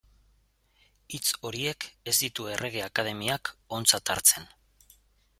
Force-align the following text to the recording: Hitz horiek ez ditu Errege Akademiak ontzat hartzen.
Hitz 1.15 1.33
horiek 1.49 1.85
ez 2.11 2.15
ditu 2.21 2.47
Errege 2.53 2.81
Akademiak 2.85 3.51
ontzat 3.79 4.13
hartzen. 4.15 4.49